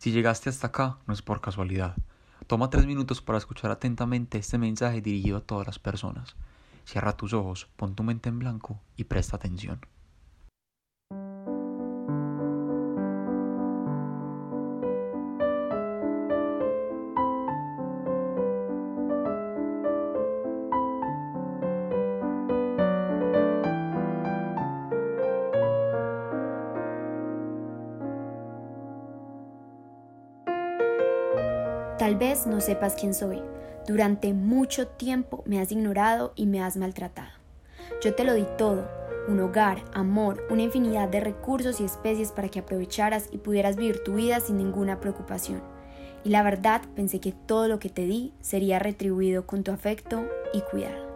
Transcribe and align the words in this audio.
Si 0.00 0.12
llegaste 0.12 0.48
hasta 0.48 0.68
acá, 0.68 0.96
no 1.06 1.12
es 1.12 1.20
por 1.20 1.42
casualidad. 1.42 1.94
Toma 2.46 2.70
tres 2.70 2.86
minutos 2.86 3.20
para 3.20 3.36
escuchar 3.36 3.70
atentamente 3.70 4.38
este 4.38 4.56
mensaje 4.56 5.02
dirigido 5.02 5.36
a 5.36 5.40
todas 5.42 5.66
las 5.66 5.78
personas. 5.78 6.36
Cierra 6.86 7.18
tus 7.18 7.34
ojos, 7.34 7.68
pon 7.76 7.94
tu 7.94 8.02
mente 8.02 8.30
en 8.30 8.38
blanco 8.38 8.80
y 8.96 9.04
presta 9.04 9.36
atención. 9.36 9.78
Tal 32.00 32.16
vez 32.16 32.46
no 32.46 32.62
sepas 32.62 32.94
quién 32.94 33.12
soy. 33.12 33.42
Durante 33.86 34.32
mucho 34.32 34.88
tiempo 34.88 35.42
me 35.44 35.60
has 35.60 35.70
ignorado 35.70 36.32
y 36.34 36.46
me 36.46 36.62
has 36.62 36.78
maltratado. 36.78 37.28
Yo 38.02 38.14
te 38.14 38.24
lo 38.24 38.32
di 38.32 38.46
todo, 38.56 38.88
un 39.28 39.38
hogar, 39.38 39.84
amor, 39.92 40.46
una 40.48 40.62
infinidad 40.62 41.10
de 41.10 41.20
recursos 41.20 41.78
y 41.78 41.84
especies 41.84 42.32
para 42.32 42.48
que 42.48 42.60
aprovecharas 42.60 43.28
y 43.30 43.36
pudieras 43.36 43.76
vivir 43.76 44.02
tu 44.02 44.14
vida 44.14 44.40
sin 44.40 44.56
ninguna 44.56 44.98
preocupación. 44.98 45.60
Y 46.24 46.30
la 46.30 46.42
verdad 46.42 46.80
pensé 46.96 47.20
que 47.20 47.32
todo 47.32 47.68
lo 47.68 47.78
que 47.78 47.90
te 47.90 48.06
di 48.06 48.32
sería 48.40 48.78
retribuido 48.78 49.46
con 49.46 49.62
tu 49.62 49.70
afecto 49.70 50.26
y 50.54 50.62
cuidado. 50.62 51.06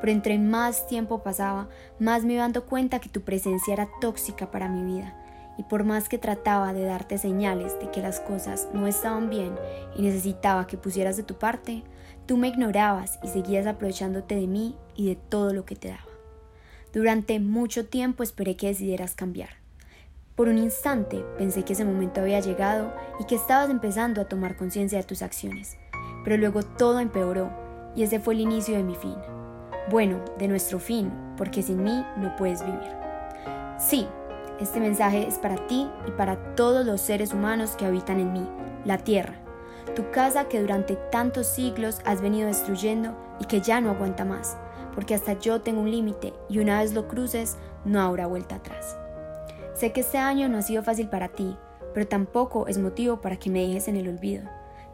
Pero 0.00 0.10
entre 0.10 0.38
más 0.38 0.86
tiempo 0.86 1.22
pasaba, 1.22 1.68
más 1.98 2.24
me 2.24 2.32
iba 2.32 2.44
dando 2.44 2.64
cuenta 2.64 2.98
que 2.98 3.10
tu 3.10 3.20
presencia 3.20 3.74
era 3.74 3.90
tóxica 4.00 4.50
para 4.50 4.70
mi 4.70 4.90
vida 4.90 5.20
y 5.56 5.64
por 5.64 5.84
más 5.84 6.08
que 6.08 6.18
trataba 6.18 6.72
de 6.72 6.84
darte 6.84 7.18
señales 7.18 7.78
de 7.80 7.90
que 7.90 8.02
las 8.02 8.20
cosas 8.20 8.68
no 8.72 8.86
estaban 8.86 9.30
bien 9.30 9.54
y 9.96 10.02
necesitaba 10.02 10.66
que 10.66 10.76
pusieras 10.76 11.16
de 11.16 11.22
tu 11.22 11.34
parte, 11.34 11.82
tú 12.26 12.36
me 12.36 12.48
ignorabas 12.48 13.18
y 13.22 13.28
seguías 13.28 13.66
aprovechándote 13.66 14.34
de 14.34 14.46
mí 14.46 14.76
y 14.94 15.08
de 15.08 15.16
todo 15.16 15.52
lo 15.52 15.64
que 15.64 15.76
te 15.76 15.88
daba. 15.88 16.08
Durante 16.92 17.40
mucho 17.40 17.86
tiempo 17.86 18.22
esperé 18.22 18.56
que 18.56 18.68
decidieras 18.68 19.14
cambiar. 19.14 19.50
Por 20.36 20.48
un 20.48 20.58
instante 20.58 21.24
pensé 21.38 21.64
que 21.64 21.74
ese 21.74 21.84
momento 21.84 22.20
había 22.20 22.40
llegado 22.40 22.92
y 23.20 23.24
que 23.24 23.36
estabas 23.36 23.70
empezando 23.70 24.20
a 24.20 24.28
tomar 24.28 24.56
conciencia 24.56 24.98
de 24.98 25.04
tus 25.04 25.22
acciones, 25.22 25.76
pero 26.24 26.36
luego 26.36 26.62
todo 26.62 26.98
empeoró 26.98 27.50
y 27.94 28.02
ese 28.02 28.18
fue 28.18 28.34
el 28.34 28.40
inicio 28.40 28.76
de 28.76 28.82
mi 28.82 28.96
fin. 28.96 29.14
Bueno, 29.90 30.24
de 30.38 30.48
nuestro 30.48 30.78
fin, 30.80 31.12
porque 31.36 31.62
sin 31.62 31.84
mí 31.84 32.04
no 32.16 32.34
puedes 32.36 32.64
vivir. 32.64 32.90
Sí, 33.78 34.08
este 34.60 34.80
mensaje 34.80 35.26
es 35.26 35.38
para 35.38 35.66
ti 35.66 35.88
y 36.06 36.10
para 36.12 36.54
todos 36.54 36.86
los 36.86 37.00
seres 37.00 37.32
humanos 37.32 37.76
que 37.76 37.86
habitan 37.86 38.20
en 38.20 38.32
mí, 38.32 38.48
la 38.84 38.98
tierra, 38.98 39.34
tu 39.94 40.10
casa 40.10 40.48
que 40.48 40.60
durante 40.60 40.96
tantos 41.10 41.46
siglos 41.46 42.00
has 42.04 42.20
venido 42.20 42.46
destruyendo 42.46 43.16
y 43.40 43.46
que 43.46 43.60
ya 43.60 43.80
no 43.80 43.90
aguanta 43.90 44.24
más, 44.24 44.56
porque 44.94 45.14
hasta 45.14 45.34
yo 45.34 45.60
tengo 45.60 45.80
un 45.80 45.90
límite 45.90 46.32
y 46.48 46.58
una 46.58 46.80
vez 46.80 46.92
lo 46.94 47.08
cruces 47.08 47.56
no 47.84 48.00
habrá 48.00 48.26
vuelta 48.26 48.56
atrás. 48.56 48.96
Sé 49.74 49.92
que 49.92 50.00
este 50.00 50.18
año 50.18 50.48
no 50.48 50.58
ha 50.58 50.62
sido 50.62 50.82
fácil 50.82 51.08
para 51.08 51.28
ti, 51.28 51.56
pero 51.92 52.06
tampoco 52.06 52.66
es 52.68 52.78
motivo 52.78 53.20
para 53.20 53.36
que 53.36 53.50
me 53.50 53.66
dejes 53.66 53.88
en 53.88 53.96
el 53.96 54.08
olvido. 54.08 54.44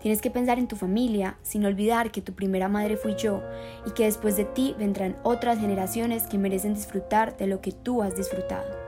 Tienes 0.01 0.23
que 0.23 0.31
pensar 0.31 0.59
en 0.59 0.69
tu 0.69 0.77
familia, 0.77 1.37
sin 1.43 1.67
olvidar 1.67 2.11
que 2.11 2.23
tu 2.23 2.33
primera 2.33 2.69
madre 2.69 2.97
fui 2.97 3.15
yo 3.17 3.43
y 3.87 3.91
que 3.91 4.05
después 4.05 4.37
de 4.39 4.47
ti 4.47 4.75
vendrán 4.79 5.19
otras 5.23 5.59
generaciones 5.59 6.23
que 6.23 6.39
merecen 6.39 6.73
disfrutar 6.73 7.37
de 7.37 7.47
lo 7.47 7.61
que 7.61 7.73
tú 7.73 8.03
has 8.03 8.17
disfrutado. 8.17 8.80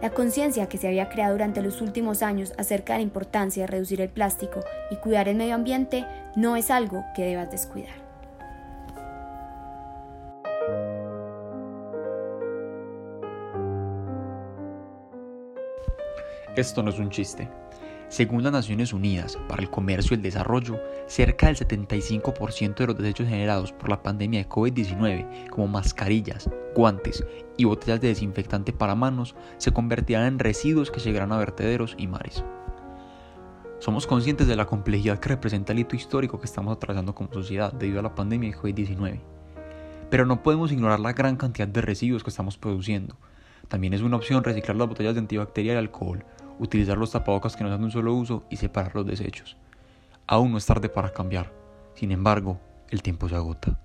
La 0.00 0.10
conciencia 0.10 0.68
que 0.68 0.78
se 0.78 0.86
había 0.86 1.08
creado 1.08 1.32
durante 1.32 1.60
los 1.60 1.80
últimos 1.80 2.22
años 2.22 2.52
acerca 2.56 2.92
de 2.92 3.00
la 3.00 3.04
importancia 3.04 3.64
de 3.64 3.66
reducir 3.66 4.00
el 4.00 4.08
plástico 4.08 4.60
y 4.92 4.96
cuidar 4.96 5.28
el 5.28 5.36
medio 5.36 5.56
ambiente 5.56 6.06
no 6.36 6.54
es 6.54 6.70
algo 6.70 7.04
que 7.16 7.24
debas 7.24 7.50
descuidar. 7.50 8.08
Esto 16.54 16.82
no 16.82 16.90
es 16.90 16.98
un 16.98 17.10
chiste. 17.10 17.48
Según 18.08 18.42
las 18.42 18.52
Naciones 18.52 18.94
Unidas 18.94 19.38
para 19.48 19.60
el 19.60 19.68
Comercio 19.68 20.14
y 20.14 20.16
el 20.16 20.22
Desarrollo, 20.22 20.80
cerca 21.06 21.48
del 21.48 21.56
75% 21.56 22.74
de 22.74 22.86
los 22.86 22.96
desechos 22.96 23.28
generados 23.28 23.72
por 23.72 23.90
la 23.90 24.02
pandemia 24.02 24.40
de 24.40 24.48
COVID-19, 24.48 25.50
como 25.50 25.68
mascarillas, 25.68 26.48
guantes 26.74 27.22
y 27.58 27.64
botellas 27.64 28.00
de 28.00 28.08
desinfectante 28.08 28.72
para 28.72 28.94
manos, 28.94 29.36
se 29.58 29.72
convertirán 29.72 30.24
en 30.24 30.38
residuos 30.38 30.90
que 30.90 31.00
llegarán 31.00 31.32
a 31.32 31.38
vertederos 31.38 31.94
y 31.98 32.06
mares. 32.06 32.42
Somos 33.78 34.06
conscientes 34.06 34.46
de 34.46 34.56
la 34.56 34.64
complejidad 34.64 35.18
que 35.18 35.28
representa 35.28 35.74
el 35.74 35.80
hito 35.80 35.94
histórico 35.94 36.40
que 36.40 36.46
estamos 36.46 36.74
atravesando 36.74 37.14
como 37.14 37.32
sociedad 37.32 37.74
debido 37.74 38.00
a 38.00 38.04
la 38.04 38.14
pandemia 38.14 38.50
de 38.50 38.56
COVID-19. 38.56 39.20
Pero 40.08 40.24
no 40.24 40.42
podemos 40.42 40.72
ignorar 40.72 40.98
la 40.98 41.12
gran 41.12 41.36
cantidad 41.36 41.68
de 41.68 41.82
residuos 41.82 42.24
que 42.24 42.30
estamos 42.30 42.56
produciendo. 42.56 43.16
También 43.68 43.92
es 43.92 44.00
una 44.00 44.16
opción 44.16 44.42
reciclar 44.42 44.78
las 44.78 44.88
botellas 44.88 45.12
de 45.12 45.20
antibacterial 45.20 45.76
y 45.76 45.78
alcohol, 45.78 46.24
utilizar 46.58 46.98
los 46.98 47.12
tapabocas 47.12 47.56
que 47.56 47.64
no 47.64 47.70
dan 47.70 47.84
un 47.84 47.90
solo 47.90 48.14
uso 48.14 48.44
y 48.50 48.56
separar 48.56 48.94
los 48.94 49.06
desechos. 49.06 49.56
Aún 50.26 50.52
no 50.52 50.58
es 50.58 50.66
tarde 50.66 50.88
para 50.88 51.12
cambiar. 51.12 51.52
Sin 51.94 52.12
embargo, 52.12 52.60
el 52.90 53.02
tiempo 53.02 53.28
se 53.28 53.34
agota. 53.34 53.80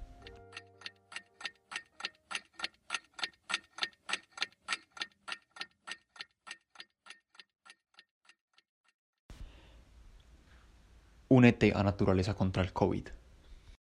Únete 11.29 11.73
a 11.75 11.81
Naturaleza 11.81 12.35
contra 12.35 12.61
el 12.61 12.73
COVID. 12.73 13.07